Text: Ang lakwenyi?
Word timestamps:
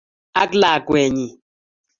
Ang 0.41 0.51
lakwenyi? 0.61 1.27